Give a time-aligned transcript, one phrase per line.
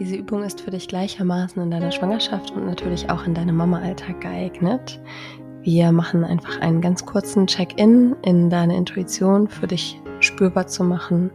[0.00, 4.22] Diese Übung ist für dich gleichermaßen in deiner Schwangerschaft und natürlich auch in deinem Mama-Alltag
[4.22, 4.98] geeignet.
[5.60, 11.30] Wir machen einfach einen ganz kurzen Check-in in deine Intuition für dich spürbar zu machen,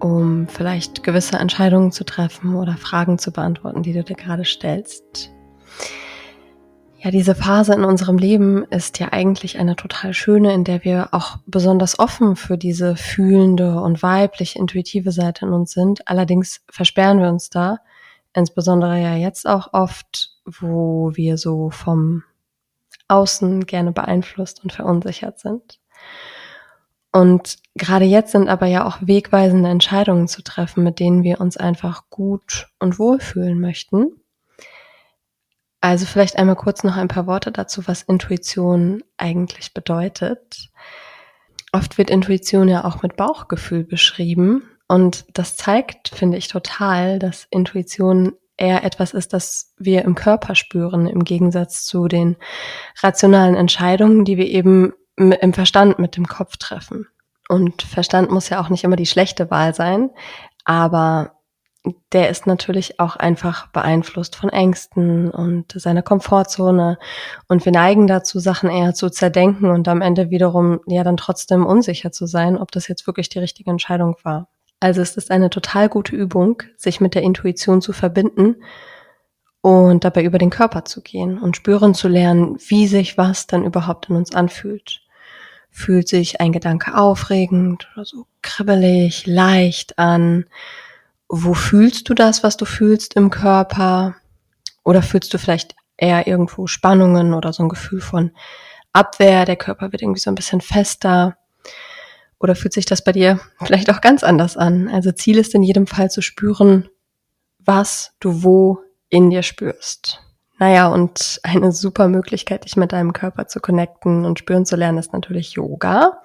[0.00, 5.32] um vielleicht gewisse Entscheidungen zu treffen oder Fragen zu beantworten, die du dir gerade stellst.
[6.98, 11.08] Ja, diese Phase in unserem Leben ist ja eigentlich eine total schöne, in der wir
[11.12, 16.08] auch besonders offen für diese fühlende und weiblich intuitive Seite in uns sind.
[16.08, 17.78] Allerdings versperren wir uns da,
[18.34, 22.24] insbesondere ja jetzt auch oft, wo wir so vom
[23.08, 25.78] Außen gerne beeinflusst und verunsichert sind.
[27.12, 31.56] Und gerade jetzt sind aber ja auch wegweisende Entscheidungen zu treffen, mit denen wir uns
[31.56, 34.20] einfach gut und wohlfühlen möchten.
[35.86, 40.68] Also vielleicht einmal kurz noch ein paar Worte dazu, was Intuition eigentlich bedeutet.
[41.70, 47.46] Oft wird Intuition ja auch mit Bauchgefühl beschrieben und das zeigt, finde ich, total, dass
[47.50, 52.34] Intuition eher etwas ist, das wir im Körper spüren, im Gegensatz zu den
[53.00, 57.06] rationalen Entscheidungen, die wir eben im Verstand mit dem Kopf treffen.
[57.48, 60.10] Und Verstand muss ja auch nicht immer die schlechte Wahl sein,
[60.64, 61.35] aber
[62.12, 66.98] der ist natürlich auch einfach beeinflusst von Ängsten und seiner Komfortzone.
[67.48, 71.66] Und wir neigen dazu, Sachen eher zu zerdenken und am Ende wiederum ja dann trotzdem
[71.66, 74.48] unsicher zu sein, ob das jetzt wirklich die richtige Entscheidung war.
[74.80, 78.56] Also es ist eine total gute Übung, sich mit der Intuition zu verbinden
[79.62, 83.64] und dabei über den Körper zu gehen und spüren zu lernen, wie sich was dann
[83.64, 85.00] überhaupt in uns anfühlt.
[85.70, 90.46] Fühlt sich ein Gedanke aufregend oder so kribbelig, leicht an?
[91.28, 94.16] Wo fühlst du das, was du fühlst im Körper?
[94.84, 98.30] Oder fühlst du vielleicht eher irgendwo Spannungen oder so ein Gefühl von
[98.92, 99.44] Abwehr?
[99.44, 101.36] Der Körper wird irgendwie so ein bisschen fester.
[102.38, 104.88] Oder fühlt sich das bei dir vielleicht auch ganz anders an?
[104.88, 106.88] Also Ziel ist in jedem Fall zu spüren,
[107.58, 110.22] was du wo in dir spürst.
[110.58, 114.98] Naja, und eine super Möglichkeit, dich mit deinem Körper zu connecten und spüren zu lernen,
[114.98, 116.22] ist natürlich Yoga.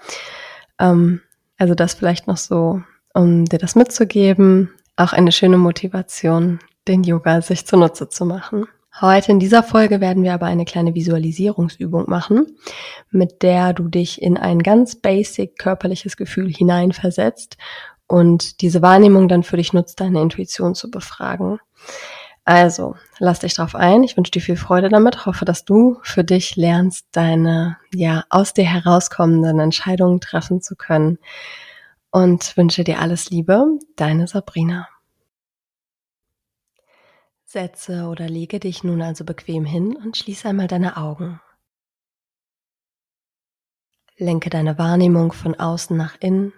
[0.79, 1.21] Ähm,
[1.57, 2.81] also das vielleicht noch so,
[3.13, 8.65] um dir das mitzugeben auch eine schöne Motivation, den Yoga sich zunutze zu machen.
[8.99, 12.57] Heute in dieser Folge werden wir aber eine kleine Visualisierungsübung machen,
[13.09, 17.57] mit der du dich in ein ganz basic körperliches Gefühl hineinversetzt
[18.05, 21.59] und diese Wahrnehmung dann für dich nutzt, deine Intuition zu befragen.
[22.43, 24.03] Also, lass dich drauf ein.
[24.03, 25.25] Ich wünsche dir viel Freude damit.
[25.25, 31.17] Hoffe, dass du für dich lernst, deine, ja, aus dir herauskommenden Entscheidungen treffen zu können
[32.11, 34.87] und wünsche dir alles Liebe, deine Sabrina.
[37.45, 41.41] Setze oder lege dich nun also bequem hin und schließe einmal deine Augen.
[44.17, 46.53] Lenke deine Wahrnehmung von außen nach innen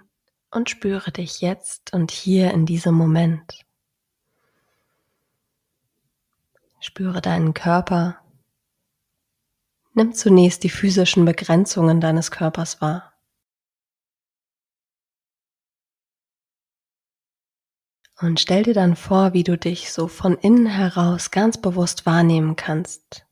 [0.52, 3.66] und spüre dich jetzt und hier in diesem Moment.
[6.80, 8.19] Spüre deinen Körper.
[9.94, 13.12] Nimm zunächst die physischen Begrenzungen deines Körpers wahr.
[18.23, 22.56] Und stell dir dann vor, wie du dich so von innen heraus ganz bewusst wahrnehmen
[22.56, 23.25] kannst.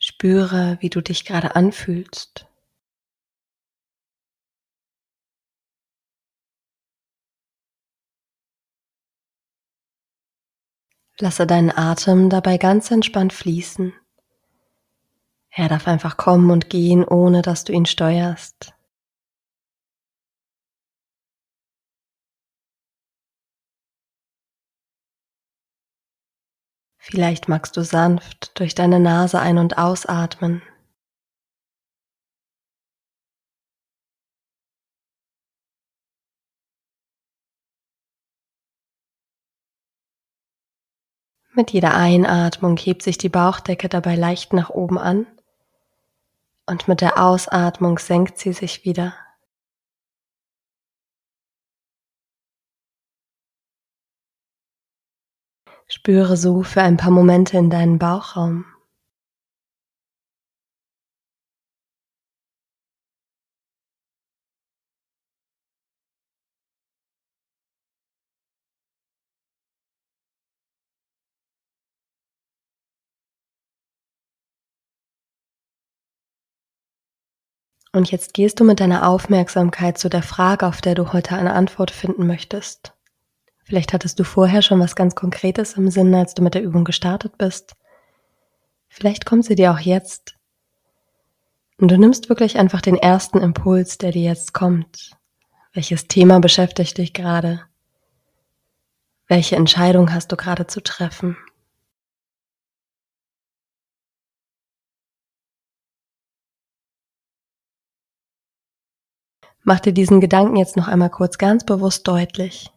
[0.00, 2.48] Spüre, wie du dich gerade anfühlst.
[11.20, 13.94] Lasse deinen Atem dabei ganz entspannt fließen.
[15.58, 18.74] Er darf einfach kommen und gehen, ohne dass du ihn steuerst.
[26.98, 30.60] Vielleicht magst du sanft durch deine Nase ein- und ausatmen.
[41.54, 45.26] Mit jeder Einatmung hebt sich die Bauchdecke dabei leicht nach oben an
[46.66, 49.14] und mit der Ausatmung senkt sie sich wieder.
[55.88, 58.64] Spüre so für ein paar Momente in deinen Bauchraum.
[77.96, 81.54] Und jetzt gehst du mit deiner Aufmerksamkeit zu der Frage, auf der du heute eine
[81.54, 82.92] Antwort finden möchtest.
[83.64, 86.84] Vielleicht hattest du vorher schon was ganz Konkretes im Sinn, als du mit der Übung
[86.84, 87.72] gestartet bist.
[88.90, 90.34] Vielleicht kommt sie dir auch jetzt.
[91.78, 95.12] Und du nimmst wirklich einfach den ersten Impuls, der dir jetzt kommt.
[95.72, 97.62] Welches Thema beschäftigt dich gerade?
[99.26, 101.38] Welche Entscheidung hast du gerade zu treffen?
[109.68, 112.70] Mach dir diesen Gedanken jetzt noch einmal kurz ganz bewusst deutlich.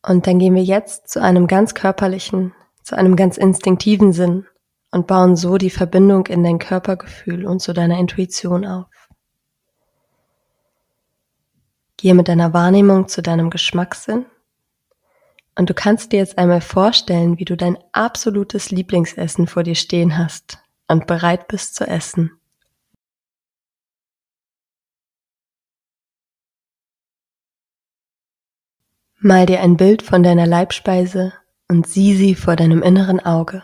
[0.00, 4.46] Und dann gehen wir jetzt zu einem ganz körperlichen, zu einem ganz instinktiven Sinn
[4.90, 9.10] und bauen so die Verbindung in dein Körpergefühl und zu deiner Intuition auf.
[11.98, 14.24] Gehe mit deiner Wahrnehmung zu deinem Geschmackssinn
[15.56, 20.18] und du kannst dir jetzt einmal vorstellen, wie du dein absolutes Lieblingsessen vor dir stehen
[20.18, 20.58] hast
[20.88, 22.32] und bereit bist zu essen.
[29.18, 31.32] Mal dir ein Bild von deiner Leibspeise
[31.68, 33.62] und sieh sie vor deinem inneren Auge.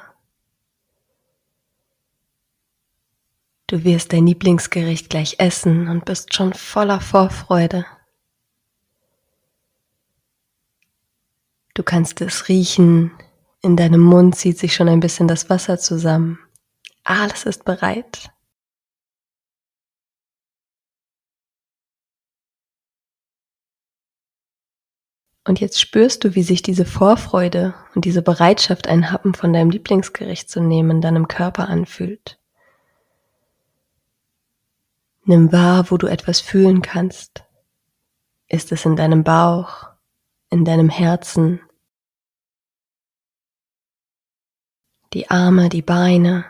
[3.67, 7.85] Du wirst dein Lieblingsgericht gleich essen und bist schon voller Vorfreude.
[11.81, 13.11] Du kannst es riechen,
[13.63, 16.39] in deinem Mund zieht sich schon ein bisschen das Wasser zusammen.
[17.05, 18.29] Alles ist bereit.
[25.47, 29.71] Und jetzt spürst du, wie sich diese Vorfreude und diese Bereitschaft, einen Happen von deinem
[29.71, 32.39] Lieblingsgericht zu nehmen, in deinem Körper anfühlt.
[35.25, 37.45] Nimm wahr, wo du etwas fühlen kannst.
[38.49, 39.89] Ist es in deinem Bauch,
[40.51, 41.63] in deinem Herzen,
[45.13, 46.45] die Arme, die Beine.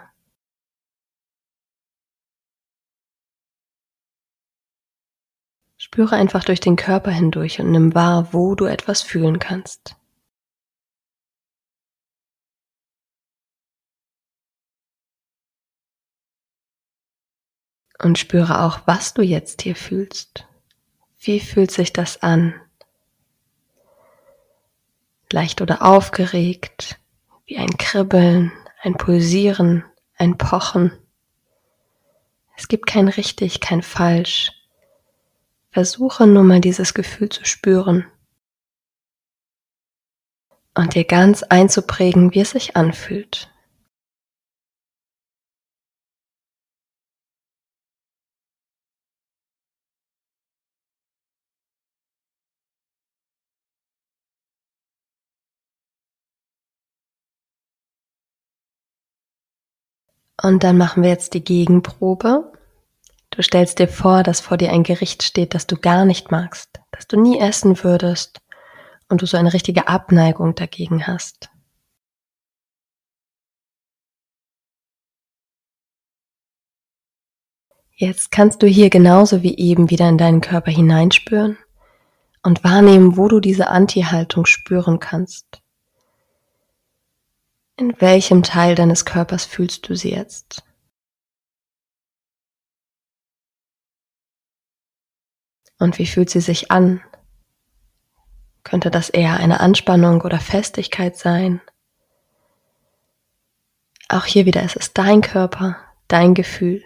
[5.76, 9.96] Spüre einfach durch den Körper hindurch und nimm wahr, wo du etwas fühlen kannst.
[17.98, 20.46] Und spüre auch, was du jetzt hier fühlst.
[21.18, 22.54] Wie fühlt sich das an?
[25.32, 26.99] leicht oder aufgeregt,
[27.50, 29.84] wie ein Kribbeln, ein Pulsieren,
[30.16, 30.92] ein Pochen.
[32.56, 34.52] Es gibt kein richtig, kein falsch.
[35.72, 38.06] Versuche nur mal dieses Gefühl zu spüren
[40.76, 43.50] und dir ganz einzuprägen, wie es sich anfühlt.
[60.42, 62.52] Und dann machen wir jetzt die Gegenprobe.
[63.30, 66.80] Du stellst dir vor, dass vor dir ein Gericht steht, das du gar nicht magst,
[66.92, 68.40] das du nie essen würdest
[69.08, 71.50] und du so eine richtige Abneigung dagegen hast.
[77.94, 81.58] Jetzt kannst du hier genauso wie eben wieder in deinen Körper hineinspüren
[82.42, 85.59] und wahrnehmen, wo du diese Anti-Haltung spüren kannst.
[87.80, 90.62] In welchem Teil deines Körpers fühlst du sie jetzt?
[95.78, 97.00] Und wie fühlt sie sich an?
[98.64, 101.62] Könnte das eher eine Anspannung oder Festigkeit sein?
[104.10, 106.84] Auch hier wieder, es ist dein Körper, dein Gefühl.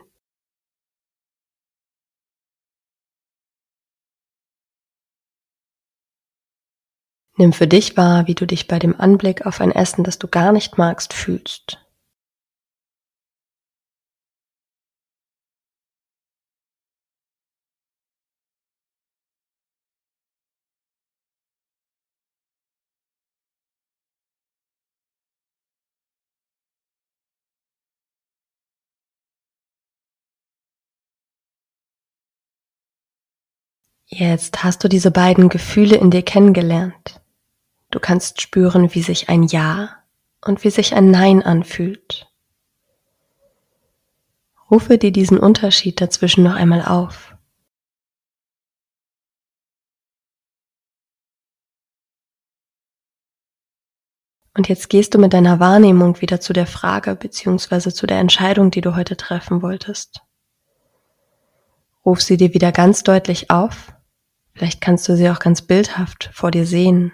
[7.36, 10.28] Nimm für dich wahr, wie du dich bei dem Anblick auf ein Essen, das du
[10.28, 11.84] gar nicht magst, fühlst.
[34.06, 37.23] Jetzt hast du diese beiden Gefühle in dir kennengelernt.
[37.94, 40.02] Du kannst spüren, wie sich ein Ja
[40.44, 42.28] und wie sich ein Nein anfühlt.
[44.68, 47.36] Rufe dir diesen Unterschied dazwischen noch einmal auf.
[54.56, 57.92] Und jetzt gehst du mit deiner Wahrnehmung wieder zu der Frage bzw.
[57.92, 60.20] zu der Entscheidung, die du heute treffen wolltest.
[62.04, 63.94] Ruf sie dir wieder ganz deutlich auf.
[64.52, 67.12] Vielleicht kannst du sie auch ganz bildhaft vor dir sehen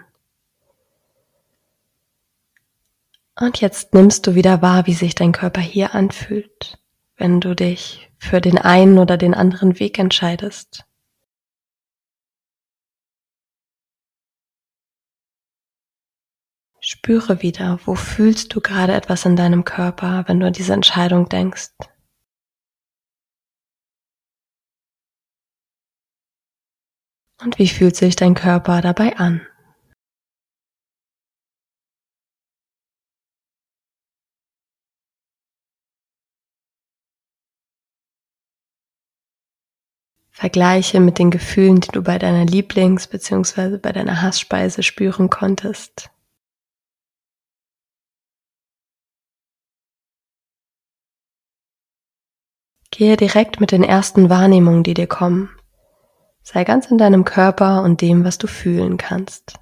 [3.41, 6.77] Und jetzt nimmst du wieder wahr, wie sich dein Körper hier anfühlt,
[7.17, 10.85] wenn du dich für den einen oder den anderen Weg entscheidest.
[16.81, 21.27] Spüre wieder, wo fühlst du gerade etwas in deinem Körper, wenn du an diese Entscheidung
[21.27, 21.71] denkst.
[27.41, 29.41] Und wie fühlt sich dein Körper dabei an?
[40.41, 43.77] Vergleiche mit den Gefühlen, die du bei deiner Lieblings- bzw.
[43.77, 46.09] bei deiner Hassspeise spüren konntest.
[52.89, 55.51] Gehe direkt mit den ersten Wahrnehmungen, die dir kommen.
[56.41, 59.60] Sei ganz in deinem Körper und dem, was du fühlen kannst.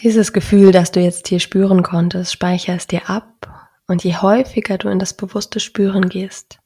[0.00, 4.78] Dieses Gefühl, das du jetzt hier spüren konntest, speicher es dir ab und je häufiger
[4.78, 6.60] du in das bewusste Spüren gehst,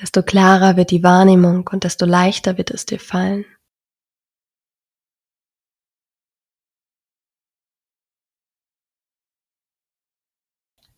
[0.00, 3.44] desto klarer wird die Wahrnehmung und desto leichter wird es dir fallen.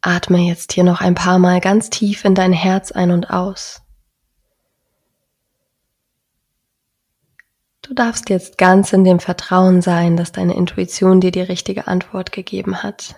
[0.03, 3.86] Atme jetzt hier noch ein paar Mal ganz tief in dein Herz ein und aus.
[7.87, 12.33] Du darfst jetzt ganz in dem Vertrauen sein, dass deine Intuition dir die richtige Antwort
[12.33, 13.15] gegeben hat.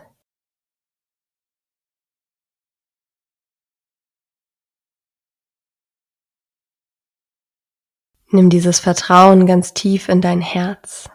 [8.31, 11.09] Nimm dieses Vertrauen ganz tief in dein Herz.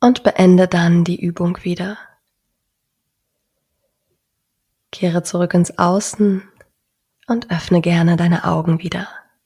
[0.00, 1.98] Und beende dann die Übung wieder.
[4.92, 6.42] Kehre zurück ins Außen
[7.26, 9.08] und öffne gerne deine Augen wieder.